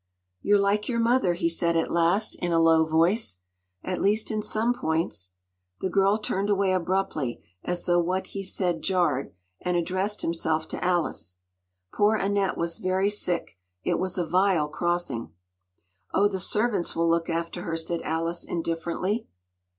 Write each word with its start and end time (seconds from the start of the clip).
“You’re 0.41 0.57
like 0.59 0.89
your 0.89 0.97
mother,” 0.99 1.33
he 1.35 1.47
said, 1.47 1.75
at 1.77 1.91
last, 1.91 2.33
in 2.37 2.51
a 2.51 2.57
low 2.59 2.83
voice; 2.85 3.37
“at 3.83 4.01
least 4.01 4.31
in 4.31 4.41
some 4.41 4.73
points.” 4.73 5.33
The 5.79 5.91
girl 5.91 6.17
turned 6.17 6.49
away 6.49 6.71
abruptly, 6.73 7.43
as 7.63 7.85
though 7.85 7.99
what 7.99 8.25
he 8.25 8.41
said 8.41 8.81
jarred, 8.81 9.31
and 9.61 9.77
addressed 9.77 10.23
herself 10.23 10.67
to 10.69 10.83
Alice. 10.83 11.37
“Poor 11.93 12.15
Annette 12.15 12.57
was 12.57 12.79
very 12.79 13.11
sick. 13.11 13.59
It 13.83 13.99
was 13.99 14.17
a 14.17 14.25
vile 14.25 14.69
crossing.” 14.69 15.33
“Oh, 16.15 16.27
the 16.27 16.39
servants 16.39 16.95
will 16.95 17.07
look 17.07 17.29
after 17.29 17.61
her,” 17.61 17.77
said 17.77 18.01
Alice 18.01 18.43
indifferently. 18.43 19.27